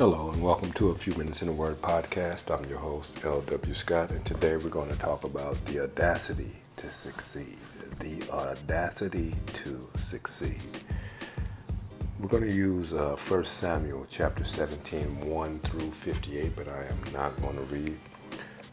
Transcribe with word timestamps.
Hello, 0.00 0.30
and 0.30 0.42
welcome 0.42 0.72
to 0.72 0.88
A 0.88 0.94
Few 0.94 1.12
Minutes 1.16 1.42
in 1.42 1.48
the 1.48 1.52
Word 1.52 1.78
podcast. 1.82 2.50
I'm 2.50 2.66
your 2.70 2.78
host, 2.78 3.22
L.W. 3.22 3.74
Scott, 3.74 4.08
and 4.08 4.24
today 4.24 4.56
we're 4.56 4.70
going 4.70 4.88
to 4.88 4.96
talk 4.98 5.24
about 5.24 5.62
the 5.66 5.80
audacity 5.80 6.52
to 6.76 6.90
succeed. 6.90 7.58
The 7.98 8.22
audacity 8.30 9.34
to 9.52 9.86
succeed. 9.98 10.62
We're 12.18 12.30
going 12.30 12.44
to 12.44 12.50
use 12.50 12.94
uh, 12.94 13.14
1 13.28 13.44
Samuel 13.44 14.06
chapter 14.08 14.42
17, 14.42 15.20
1 15.20 15.58
through 15.58 15.90
58, 15.90 16.56
but 16.56 16.66
I 16.66 16.86
am 16.86 17.12
not 17.12 17.38
going 17.42 17.56
to 17.56 17.64
read 17.64 17.98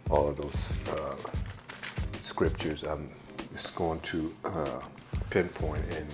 all 0.09 0.29
of 0.29 0.37
those 0.37 0.75
uh, 0.93 1.13
scriptures. 2.21 2.85
I'm 2.85 3.11
just 3.51 3.75
going 3.75 3.99
to 3.99 4.33
uh, 4.45 4.79
pinpoint 5.29 5.83
and 5.91 6.07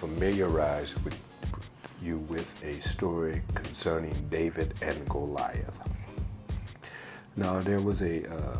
familiarize 0.00 0.96
with 1.04 1.16
you 2.04 2.18
with 2.28 2.62
a 2.62 2.80
story 2.80 3.40
concerning 3.54 4.14
David 4.28 4.74
and 4.82 5.08
Goliath. 5.08 5.80
Now, 7.36 7.60
there 7.60 7.80
was 7.80 8.02
a 8.02 8.30
uh, 8.30 8.58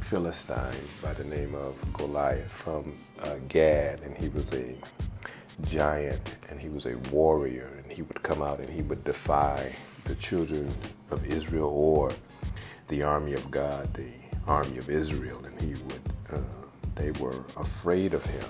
Philistine 0.00 0.74
by 1.02 1.12
the 1.12 1.24
name 1.24 1.54
of 1.54 1.76
Goliath 1.92 2.50
from 2.50 2.98
uh, 3.20 3.36
Gath, 3.48 4.02
and 4.02 4.16
he 4.16 4.28
was 4.30 4.52
a 4.54 4.74
giant 5.62 6.36
and 6.48 6.58
he 6.58 6.70
was 6.70 6.86
a 6.86 6.96
warrior, 7.12 7.70
and 7.82 7.92
he 7.92 8.02
would 8.02 8.22
come 8.22 8.40
out 8.40 8.60
and 8.60 8.68
he 8.70 8.82
would 8.82 9.04
defy 9.04 9.74
the 10.04 10.14
children 10.14 10.72
of 11.10 11.26
Israel 11.26 11.68
or 11.68 12.12
the 12.88 13.02
army 13.02 13.34
of 13.34 13.50
God, 13.50 13.92
the 13.92 14.10
army 14.46 14.78
of 14.78 14.88
Israel, 14.88 15.40
and 15.44 15.60
he 15.60 15.74
would. 15.84 16.00
Uh, 16.32 16.38
they 16.94 17.10
were 17.12 17.44
afraid 17.56 18.14
of 18.14 18.24
him 18.24 18.44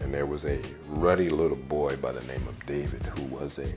and 0.00 0.12
there 0.12 0.26
was 0.26 0.44
a 0.44 0.60
ruddy 0.88 1.28
little 1.28 1.56
boy 1.56 1.96
by 1.96 2.12
the 2.12 2.24
name 2.26 2.46
of 2.48 2.66
David 2.66 3.02
who 3.02 3.24
was 3.24 3.58
a 3.58 3.72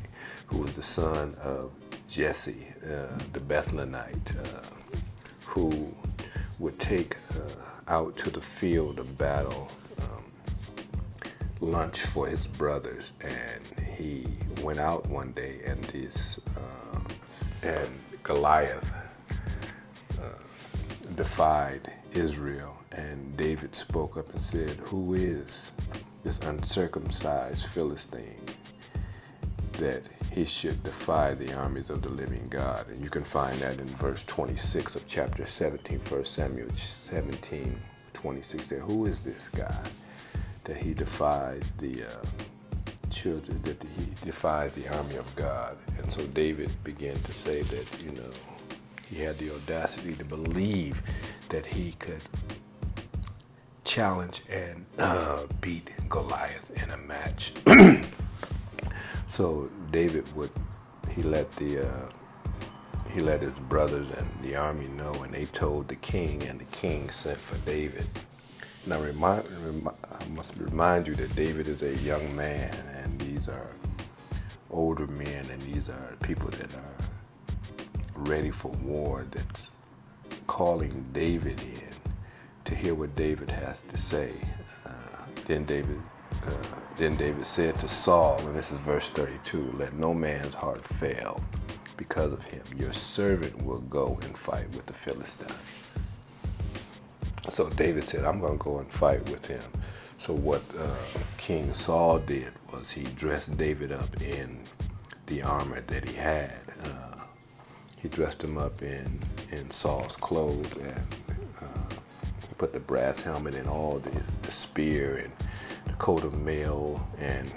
who 0.48 0.60
was 0.60 0.74
the 0.74 0.84
son 0.84 1.36
of 1.44 1.72
Jesse, 2.10 2.66
uh, 2.84 3.18
the 3.34 3.40
Bethlehemite, 3.40 4.36
uh, 4.40 4.66
who 5.46 5.94
would 6.58 6.78
take 6.80 7.16
uh, 7.32 7.94
out 7.94 8.18
to 8.18 8.30
the 8.32 8.42
field 8.42 8.98
of 9.00 9.18
battle 9.18 9.70
um, 10.02 10.24
lunch 11.62 12.02
for 12.02 12.28
his 12.28 12.48
brothers, 12.48 13.14
and 13.22 13.88
he 13.96 14.26
went 14.64 14.80
out 14.80 15.08
one 15.08 15.32
day, 15.34 15.60
and 15.66 15.84
this 15.86 16.40
uh, 16.58 17.00
and 17.62 17.90
Goliath 18.24 18.92
uh, 20.20 20.24
defied 21.16 21.92
Israel, 22.14 22.76
and 22.92 23.36
David 23.38 23.76
spoke 23.76 24.18
up 24.18 24.30
and 24.30 24.42
said, 24.42 24.78
"Who 24.86 25.14
is?" 25.14 25.72
this 26.24 26.40
uncircumcised 26.40 27.66
Philistine 27.68 28.46
that 29.74 30.04
he 30.32 30.46
should 30.46 30.84
defy 30.84 31.34
the 31.34 31.54
armies 31.54 31.90
of 31.90 32.02
the 32.02 32.10
living 32.10 32.46
God. 32.50 32.88
And 32.90 33.02
you 33.04 33.10
can 33.10 33.24
find 33.24 33.58
that 33.62 33.80
in 33.80 33.86
verse 33.86 34.24
26 34.26 34.96
of 34.96 35.08
chapter 35.08 35.48
17, 35.48 36.00
1 36.00 36.26
Samuel 36.26 36.70
17, 36.76 37.80
26. 38.14 38.70
There, 38.70 38.80
who 38.80 39.06
is 39.06 39.22
this 39.22 39.48
guy 39.48 39.84
that 40.66 40.78
he 40.78 40.94
defies 40.94 41.64
the 41.80 42.04
uh, 42.04 42.26
children, 43.10 43.62
that 43.64 43.82
he 43.82 44.26
defies 44.26 44.74
the 44.74 44.88
army 44.96 45.16
of 45.16 45.36
God? 45.36 45.78
And 45.98 46.12
so 46.12 46.26
David 46.28 46.72
began 46.84 47.20
to 47.22 47.32
say 47.32 47.62
that, 47.64 48.02
you 48.04 48.12
know, 48.12 48.32
he 49.10 49.22
had 49.22 49.38
the 49.38 49.54
audacity 49.54 50.14
to 50.16 50.26
believe 50.26 51.02
that 51.50 51.66
he 51.66 51.94
could 52.00 52.22
challenge 53.84 54.42
and 54.50 54.86
uh, 55.00 55.46
beat 55.62 55.90
Goliath 56.10 56.72
in 56.84 56.92
a 56.92 56.98
match. 56.98 57.54
so 59.28 59.70
David 59.92 60.32
would 60.36 60.52
he 61.10 61.24
let 61.24 61.52
the 61.54 61.88
uh, 61.88 62.10
he 63.12 63.22
let 63.22 63.42
his 63.42 63.58
brothers 63.60 64.08
and 64.12 64.30
the 64.44 64.56
army 64.56 64.88
know, 64.90 65.12
and 65.24 65.34
they 65.34 65.46
told 65.46 65.88
the 65.88 65.96
king, 65.96 66.44
and 66.44 66.60
the 66.60 66.66
king 66.66 67.10
sent 67.10 67.40
for 67.40 67.58
David. 67.66 68.06
Now, 68.86 69.02
remind, 69.02 69.44
I 70.12 70.26
must 70.36 70.56
remind 70.58 71.08
you 71.08 71.16
that 71.16 71.36
David 71.36 71.68
is 71.68 71.82
a 71.82 71.96
young 71.98 72.36
man, 72.36 72.74
and 73.04 73.20
these 73.20 73.50
are 73.50 73.72
older 74.70 75.08
men, 75.08 75.46
and 75.52 75.62
these 75.64 75.90
are 75.90 76.16
people 76.22 76.50
that 76.52 76.72
are 76.76 77.09
ready 78.26 78.52
for 78.52 78.70
war. 78.84 79.26
That's 79.32 79.72
calling 80.48 81.06
David 81.14 81.60
in 81.62 81.94
to 82.66 82.76
hear 82.76 82.96
what 82.96 83.16
David 83.16 83.50
has 83.50 83.82
to 83.82 83.98
say. 83.98 84.34
Uh, 84.86 84.90
then 85.48 85.66
David, 85.66 86.00
uh, 86.46 86.52
then 86.98 87.16
David 87.16 87.46
said 87.46 87.80
to 87.80 87.88
Saul, 87.88 88.40
and 88.40 88.56
this 88.56 88.72
is 88.72 88.80
verse 88.80 89.10
32: 89.10 89.74
Let 89.78 89.94
no 89.94 90.14
man's 90.14 90.54
heart 90.54 90.84
fail 90.86 91.42
because 91.98 92.32
of 92.32 92.44
him. 92.46 92.62
Your 92.78 92.94
servant 92.94 93.62
will 93.64 93.82
go 93.82 94.18
and 94.24 94.38
fight 94.38 94.70
with 94.76 94.86
the 94.86 94.94
Philistine. 94.94 95.54
So 97.50 97.70
David 97.70 98.04
said, 98.04 98.26
I'm 98.26 98.40
going 98.40 98.58
to 98.58 98.64
go 98.64 98.80
and 98.80 98.92
fight 98.92 99.28
with 99.30 99.46
him. 99.46 99.64
So 100.18 100.34
what 100.34 100.62
uh, 100.78 100.96
King 101.38 101.74
Saul 101.74 102.20
did 102.20 102.52
was 102.72 102.92
he 102.92 103.04
dressed 103.16 103.58
David 103.58 103.92
up 103.92 104.22
in 104.22 104.60
the 105.26 105.42
armor 105.42 105.82
that 105.82 106.08
he 106.08 106.16
had. 106.16 106.60
Uh, 106.84 107.19
he 108.02 108.08
dressed 108.08 108.44
him 108.44 108.58
up 108.58 108.82
in, 108.82 109.20
in 109.52 109.70
Saul's 109.70 110.16
clothes 110.16 110.76
and 110.78 111.16
he 112.48 112.54
put 112.58 112.74
the 112.74 112.80
brass 112.80 113.22
helmet 113.22 113.56
and 113.56 113.68
all 113.68 114.00
the, 114.00 114.22
the 114.42 114.52
spear 114.52 115.18
and 115.18 115.32
the 115.86 115.94
coat 115.94 116.24
of 116.24 116.38
mail 116.40 117.08
and 117.20 117.52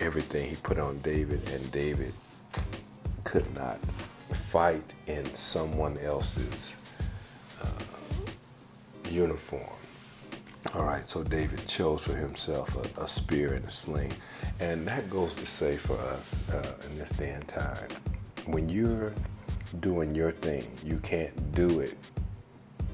everything 0.00 0.50
he 0.50 0.56
put 0.56 0.78
on 0.78 0.98
David, 0.98 1.40
and 1.50 1.70
David 1.70 2.12
could 3.24 3.52
not 3.54 3.78
fight 4.50 4.84
in 5.06 5.24
someone 5.34 5.98
else's 5.98 6.74
uh, 7.62 9.10
uniform. 9.10 9.62
All 10.74 10.84
right, 10.84 11.08
so 11.08 11.22
David 11.22 11.64
chose 11.66 12.02
for 12.02 12.14
himself 12.14 12.76
a, 12.76 13.02
a, 13.02 13.08
spear 13.08 13.54
and 13.54 13.64
a 13.64 13.70
sling. 13.70 14.12
And 14.60 14.86
that 14.86 15.08
goes 15.08 15.34
to 15.36 15.46
say 15.46 15.76
for 15.76 15.96
us 15.98 16.48
uh, 16.50 16.74
in 16.88 16.98
this 16.98 17.10
day 17.10 17.30
and 17.30 17.46
time 17.48 17.88
when 18.46 18.68
you're 18.68 19.12
doing 19.80 20.14
your 20.14 20.32
thing, 20.32 20.70
you 20.84 20.98
can't 20.98 21.54
do 21.54 21.80
it 21.80 21.96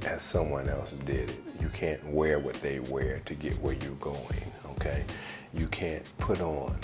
as 0.07 0.23
someone 0.23 0.69
else 0.69 0.93
did 1.05 1.31
it. 1.31 1.41
You 1.61 1.69
can't 1.69 2.05
wear 2.09 2.39
what 2.39 2.55
they 2.57 2.81
wear 2.81 3.21
to 3.25 3.35
get 3.35 3.59
where 3.61 3.75
you're 3.75 3.93
going, 3.95 4.53
okay? 4.71 5.05
You 5.55 5.67
can't 5.69 6.05
put 6.19 6.41
on 6.41 6.77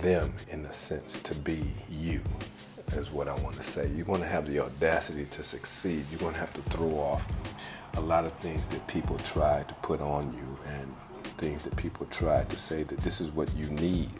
them 0.00 0.32
in 0.50 0.64
a 0.66 0.74
sense 0.74 1.20
to 1.22 1.34
be 1.34 1.64
you, 1.90 2.20
is 2.96 3.10
what 3.10 3.28
I 3.28 3.34
want 3.36 3.56
to 3.56 3.62
say. 3.62 3.88
You're 3.94 4.04
going 4.04 4.20
to 4.20 4.26
have 4.28 4.46
the 4.46 4.60
audacity 4.60 5.24
to 5.24 5.42
succeed. 5.42 6.04
You're 6.10 6.20
going 6.20 6.34
to 6.34 6.40
have 6.40 6.54
to 6.54 6.62
throw 6.70 6.98
off 6.98 7.26
a 7.94 8.00
lot 8.00 8.24
of 8.24 8.32
things 8.34 8.68
that 8.68 8.86
people 8.86 9.16
try 9.18 9.62
to 9.62 9.74
put 9.74 10.00
on 10.00 10.32
you 10.34 10.58
and 10.72 10.94
things 11.38 11.62
that 11.62 11.74
people 11.76 12.06
try 12.10 12.44
to 12.44 12.58
say 12.58 12.82
that 12.82 12.98
this 12.98 13.20
is 13.20 13.30
what 13.30 13.54
you 13.56 13.66
need. 13.66 14.10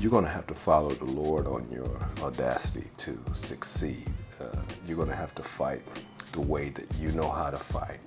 You're 0.00 0.10
going 0.10 0.24
to 0.24 0.30
have 0.30 0.46
to 0.48 0.54
follow 0.54 0.90
the 0.90 1.04
Lord 1.04 1.46
on 1.46 1.68
your 1.70 1.90
audacity 2.22 2.88
to 2.98 3.18
succeed. 3.32 4.08
Uh, 4.40 4.44
you're 4.86 4.96
going 4.96 5.08
to 5.08 5.16
have 5.16 5.34
to 5.36 5.42
fight 5.42 5.82
the 6.32 6.40
way 6.40 6.70
that 6.70 6.86
you 7.00 7.10
know 7.12 7.30
how 7.30 7.50
to 7.50 7.56
fight, 7.56 7.98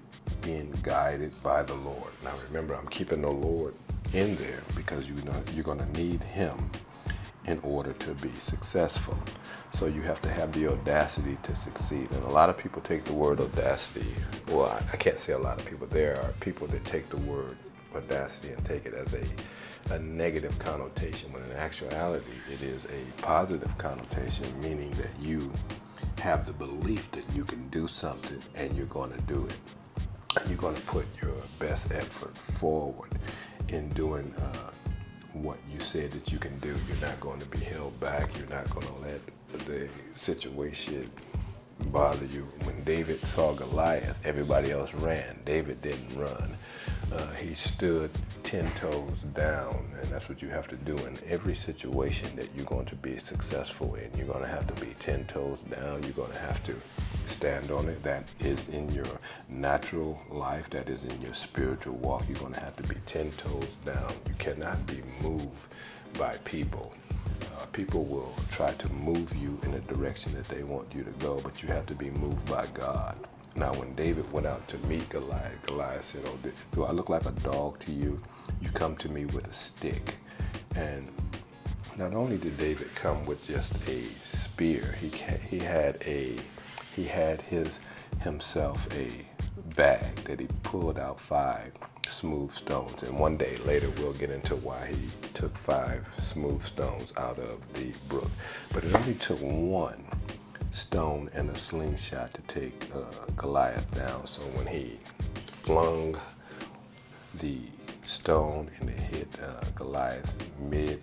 being 0.41 0.73
guided 0.83 1.31
by 1.43 1.63
the 1.63 1.73
Lord. 1.73 2.11
Now 2.23 2.33
remember, 2.47 2.75
I'm 2.75 2.87
keeping 2.87 3.21
the 3.21 3.31
Lord 3.31 3.73
in 4.13 4.35
there 4.37 4.61
because 4.75 5.09
you 5.09 5.15
know 5.25 5.43
you're 5.53 5.63
going 5.63 5.79
to 5.79 5.91
need 6.01 6.21
Him 6.21 6.69
in 7.45 7.59
order 7.63 7.93
to 7.93 8.13
be 8.15 8.31
successful. 8.39 9.17
So 9.71 9.85
you 9.85 10.01
have 10.01 10.21
to 10.21 10.29
have 10.29 10.51
the 10.51 10.67
audacity 10.67 11.37
to 11.43 11.55
succeed. 11.55 12.11
And 12.11 12.23
a 12.25 12.29
lot 12.29 12.49
of 12.49 12.57
people 12.57 12.81
take 12.81 13.03
the 13.05 13.13
word 13.13 13.39
audacity. 13.39 14.05
Well, 14.47 14.81
I, 14.91 14.95
can't 14.97 15.17
say 15.17 15.33
a 15.33 15.39
lot 15.39 15.59
of 15.59 15.65
people. 15.65 15.87
There 15.87 16.21
are 16.21 16.33
people 16.39 16.67
that 16.67 16.83
take 16.85 17.09
the 17.09 17.17
word 17.17 17.57
audacity 17.95 18.53
and 18.53 18.65
take 18.65 18.85
it 18.85 18.93
as 18.93 19.13
a 19.13 19.23
a 19.89 19.99
negative 19.99 20.57
connotation 20.59 21.31
when 21.33 21.43
in 21.43 21.51
actuality 21.53 22.33
it 22.53 22.61
is 22.61 22.85
a 22.85 23.21
positive 23.21 23.75
connotation 23.79 24.45
meaning 24.61 24.91
that 24.91 25.09
you 25.19 25.51
have 26.21 26.45
the 26.45 26.53
belief 26.53 27.09
that 27.11 27.23
you 27.35 27.43
can 27.43 27.67
do 27.69 27.87
something 27.87 28.39
and 28.55 28.75
you're 28.77 28.85
going 28.87 29.11
to 29.11 29.21
do 29.21 29.45
it. 29.47 29.57
You're 30.47 30.57
going 30.57 30.75
to 30.75 30.81
put 30.83 31.05
your 31.21 31.33
best 31.59 31.91
effort 31.91 32.37
forward 32.37 33.09
in 33.69 33.89
doing 33.89 34.33
uh, 34.37 34.69
what 35.33 35.57
you 35.71 35.79
said 35.79 36.11
that 36.11 36.31
you 36.31 36.37
can 36.37 36.57
do. 36.59 36.75
You're 36.87 37.07
not 37.07 37.19
going 37.19 37.39
to 37.39 37.47
be 37.47 37.59
held 37.59 37.99
back. 37.99 38.37
You're 38.37 38.49
not 38.49 38.69
going 38.69 38.87
to 38.87 39.01
let 39.01 39.21
the 39.65 39.89
situation 40.13 41.09
bother 41.87 42.25
you. 42.25 42.47
When 42.63 42.83
David 42.83 43.19
saw 43.25 43.53
Goliath, 43.53 44.19
everybody 44.23 44.71
else 44.71 44.93
ran. 44.93 45.39
David 45.43 45.81
didn't 45.81 46.15
run. 46.15 46.55
Uh, 47.13 47.27
he 47.33 47.53
stood 47.53 48.09
ten 48.43 48.69
toes 48.71 49.19
down, 49.33 49.85
and 50.01 50.09
that's 50.09 50.29
what 50.29 50.41
you 50.41 50.47
have 50.47 50.67
to 50.69 50.77
do 50.77 50.95
in 50.97 51.17
every 51.27 51.55
situation 51.55 52.33
that 52.35 52.47
you're 52.55 52.65
going 52.65 52.85
to 52.85 52.95
be 52.95 53.19
successful 53.19 53.95
in. 53.95 54.09
You're 54.17 54.27
going 54.27 54.43
to 54.43 54.49
have 54.49 54.67
to 54.73 54.85
be 54.85 54.93
ten 54.99 55.25
toes 55.25 55.59
down. 55.69 56.03
You're 56.03 56.13
going 56.13 56.31
to 56.31 56.39
have 56.39 56.63
to 56.63 56.75
stand 57.27 57.69
on 57.71 57.89
it. 57.89 58.01
That 58.03 58.29
is 58.39 58.65
in 58.69 58.89
your 58.93 59.05
natural 59.49 60.21
life. 60.29 60.69
That 60.69 60.87
is 60.89 61.03
in 61.03 61.21
your 61.21 61.33
spiritual 61.33 61.95
walk. 61.95 62.23
You're 62.29 62.39
going 62.39 62.53
to 62.53 62.59
have 62.61 62.77
to 62.77 62.83
be 62.83 62.95
ten 63.05 63.31
toes 63.31 63.75
down. 63.83 64.13
You 64.27 64.35
cannot 64.39 64.85
be 64.87 65.01
moved 65.21 65.67
by 66.17 66.37
people. 66.45 66.93
Uh, 67.57 67.65
people 67.73 68.05
will 68.05 68.33
try 68.51 68.71
to 68.73 68.89
move 68.93 69.35
you 69.35 69.59
in 69.63 69.73
a 69.73 69.79
direction 69.81 70.33
that 70.33 70.47
they 70.47 70.63
want 70.63 70.93
you 70.95 71.03
to 71.03 71.11
go, 71.11 71.39
but 71.43 71.61
you 71.61 71.67
have 71.69 71.85
to 71.87 71.95
be 71.95 72.09
moved 72.09 72.45
by 72.49 72.65
God. 72.73 73.17
Now, 73.55 73.73
when 73.73 73.93
David 73.95 74.31
went 74.31 74.47
out 74.47 74.67
to 74.69 74.77
meet 74.87 75.07
Goliath, 75.09 75.65
Goliath 75.65 76.05
said, 76.05 76.23
"Oh, 76.25 76.37
do 76.71 76.85
I 76.85 76.91
look 76.91 77.09
like 77.09 77.25
a 77.25 77.31
dog 77.31 77.79
to 77.79 77.91
you? 77.91 78.17
You 78.61 78.69
come 78.69 78.95
to 78.97 79.09
me 79.09 79.25
with 79.25 79.45
a 79.45 79.53
stick." 79.53 80.15
And 80.75 81.11
not 81.97 82.13
only 82.13 82.37
did 82.37 82.57
David 82.57 82.93
come 82.95 83.25
with 83.25 83.45
just 83.45 83.75
a 83.89 84.03
spear, 84.23 84.95
he 84.99 85.09
he 85.49 85.59
had 85.59 86.01
a 86.05 86.37
he 86.95 87.05
had 87.05 87.41
his 87.41 87.79
himself 88.21 88.87
a 88.95 89.09
bag 89.75 90.15
that 90.23 90.39
he 90.39 90.47
pulled 90.63 90.97
out 90.97 91.19
five 91.19 91.73
smooth 92.09 92.51
stones. 92.51 93.03
And 93.03 93.17
one 93.19 93.37
day 93.37 93.57
later, 93.65 93.89
we'll 93.97 94.13
get 94.13 94.29
into 94.29 94.55
why 94.57 94.87
he 94.87 95.29
took 95.33 95.55
five 95.55 96.07
smooth 96.19 96.63
stones 96.63 97.13
out 97.17 97.39
of 97.39 97.59
the 97.73 97.93
brook. 98.07 98.29
But 98.73 98.83
it 98.83 98.95
only 98.95 99.15
took 99.15 99.39
one 99.39 100.05
stone 100.71 101.29
and 101.33 101.49
a 101.49 101.57
slingshot 101.57 102.33
to 102.33 102.41
take 102.43 102.89
uh, 102.95 103.25
Goliath 103.35 103.89
down. 103.93 104.25
So 104.25 104.41
when 104.55 104.67
he 104.67 104.99
flung 105.63 106.19
the 107.39 107.57
stone 108.05 108.69
and 108.79 108.89
it 108.89 108.99
hit 108.99 109.27
uh, 109.41 109.61
Goliath 109.75 110.33
mid 110.59 111.01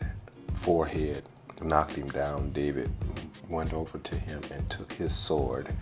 forehead, 0.55 1.23
knocked 1.63 1.95
him 1.95 2.09
down, 2.11 2.51
David 2.53 2.91
went 3.49 3.73
over 3.73 3.99
to 3.99 4.15
him 4.15 4.43
and 4.53 4.69
took 4.71 4.93
his 4.93 5.15
sword 5.15 5.73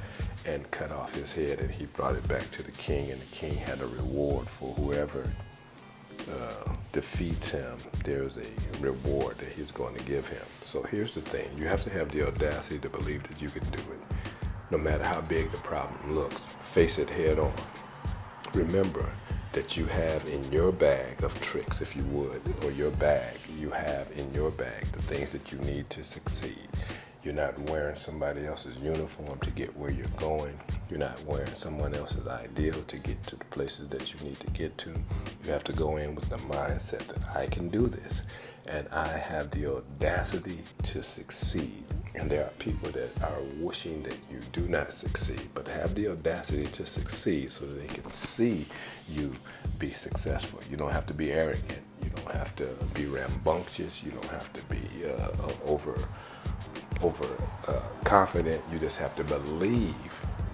and 0.44 0.70
cut 0.70 0.92
off 0.92 1.14
his 1.14 1.32
head 1.32 1.58
and 1.60 1.70
he 1.70 1.86
brought 1.86 2.14
it 2.14 2.26
back 2.28 2.48
to 2.52 2.62
the 2.62 2.70
king 2.72 3.10
and 3.10 3.20
the 3.20 3.26
king 3.26 3.54
had 3.56 3.80
a 3.80 3.86
reward 3.86 4.48
for 4.48 4.72
whoever 4.74 5.28
uh, 6.30 6.72
defeats 6.92 7.50
him 7.50 7.76
there's 8.04 8.36
a 8.36 8.80
reward 8.80 9.36
that 9.38 9.48
he's 9.48 9.70
going 9.70 9.94
to 9.96 10.04
give 10.04 10.26
him. 10.26 10.42
So 10.64 10.82
here's 10.82 11.14
the 11.14 11.20
thing 11.20 11.48
you 11.56 11.66
have 11.66 11.82
to 11.82 11.90
have 11.90 12.10
the 12.10 12.26
audacity 12.26 12.78
to 12.80 12.88
believe 12.88 13.22
that 13.24 13.40
you 13.40 13.48
can 13.48 13.64
do 13.70 13.78
it 13.78 14.16
no 14.70 14.78
matter 14.78 15.04
how 15.04 15.20
big 15.20 15.50
the 15.52 15.58
problem 15.58 16.14
looks. 16.14 16.40
Face 16.72 16.98
it 16.98 17.08
head 17.08 17.38
on. 17.38 17.52
Remember 18.54 19.08
that 19.52 19.76
you 19.76 19.86
have 19.86 20.26
in 20.28 20.52
your 20.52 20.72
bag 20.72 21.22
of 21.22 21.38
tricks 21.40 21.80
if 21.80 21.96
you 21.96 22.02
would 22.04 22.42
or 22.62 22.70
your 22.70 22.90
bag 22.92 23.34
you 23.58 23.70
have 23.70 24.10
in 24.16 24.32
your 24.34 24.50
bag 24.50 24.84
the 24.92 25.02
things 25.02 25.30
that 25.30 25.52
you 25.52 25.58
need 25.58 25.88
to 25.90 26.04
succeed. 26.04 26.68
You're 27.22 27.34
not 27.34 27.58
wearing 27.70 27.96
somebody 27.96 28.46
else's 28.46 28.78
uniform 28.78 29.38
to 29.40 29.50
get 29.50 29.74
where 29.76 29.90
you're 29.90 30.06
going. 30.18 30.60
You're 30.88 31.00
not 31.00 31.20
wearing 31.24 31.54
someone 31.54 31.94
else's 31.94 32.28
ideal 32.28 32.80
to 32.86 32.98
get 32.98 33.20
to 33.26 33.36
the 33.36 33.44
places 33.46 33.88
that 33.88 34.14
you 34.14 34.20
need 34.20 34.38
to 34.40 34.50
get 34.50 34.78
to. 34.78 34.90
You 35.44 35.52
have 35.52 35.64
to 35.64 35.72
go 35.72 35.96
in 35.96 36.14
with 36.14 36.28
the 36.28 36.36
mindset 36.36 37.06
that 37.08 37.36
I 37.36 37.46
can 37.46 37.68
do 37.68 37.88
this 37.88 38.22
and 38.68 38.88
I 38.90 39.06
have 39.06 39.50
the 39.50 39.66
audacity 39.76 40.58
to 40.84 41.02
succeed. 41.02 41.84
And 42.14 42.30
there 42.30 42.44
are 42.44 42.50
people 42.58 42.90
that 42.92 43.10
are 43.22 43.40
wishing 43.58 44.02
that 44.04 44.16
you 44.30 44.40
do 44.52 44.66
not 44.68 44.92
succeed, 44.92 45.48
but 45.54 45.68
have 45.68 45.94
the 45.94 46.08
audacity 46.08 46.66
to 46.66 46.86
succeed 46.86 47.52
so 47.52 47.66
that 47.66 47.80
they 47.80 47.94
can 47.94 48.10
see 48.10 48.66
you 49.08 49.32
be 49.78 49.90
successful. 49.90 50.60
You 50.70 50.76
don't 50.76 50.92
have 50.92 51.06
to 51.06 51.14
be 51.14 51.32
arrogant. 51.32 51.82
You 52.02 52.10
don't 52.10 52.32
have 52.32 52.54
to 52.56 52.68
be 52.94 53.06
rambunctious. 53.06 54.02
You 54.02 54.12
don't 54.12 54.30
have 54.30 54.52
to 54.52 54.62
be 54.64 54.80
uh, 55.06 55.30
over 55.66 55.94
over 57.02 57.26
uh, 57.68 57.80
confident. 58.04 58.62
You 58.72 58.78
just 58.78 58.98
have 58.98 59.14
to 59.16 59.24
believe 59.24 59.94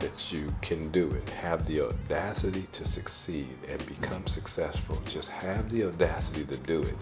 that 0.03 0.33
you 0.33 0.53
can 0.61 0.91
do 0.91 1.11
it. 1.13 1.29
Have 1.31 1.67
the 1.67 1.81
audacity 1.81 2.67
to 2.73 2.85
succeed 2.85 3.57
and 3.69 3.85
become 3.87 4.27
successful. 4.27 5.01
Just 5.07 5.29
have 5.31 5.71
the 5.71 5.85
audacity 5.85 6.45
to 6.45 6.57
do 6.57 6.83
it, 6.83 6.97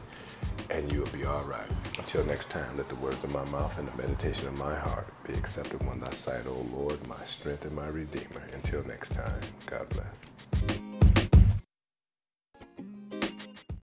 and 0.68 0.92
you'll 0.92 1.06
be 1.06 1.24
all 1.24 1.42
right. 1.44 1.68
Until 1.98 2.24
next 2.24 2.50
time, 2.50 2.76
let 2.76 2.88
the 2.88 2.96
words 2.96 3.22
of 3.24 3.32
my 3.32 3.44
mouth 3.46 3.78
and 3.78 3.88
the 3.88 3.96
meditation 3.96 4.48
of 4.48 4.58
my 4.58 4.74
heart 4.74 5.08
be 5.26 5.32
accepted 5.32 5.82
on 5.88 6.00
thy 6.00 6.10
sight, 6.10 6.46
O 6.46 6.66
Lord, 6.76 7.04
my 7.08 7.20
strength 7.22 7.64
and 7.64 7.74
my 7.74 7.88
redeemer. 7.88 8.42
Until 8.52 8.86
next 8.86 9.12
time, 9.12 9.40
God 9.66 9.88
bless. 9.88 10.89